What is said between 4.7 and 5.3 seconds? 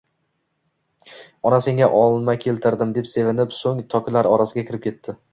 kirib ketdi.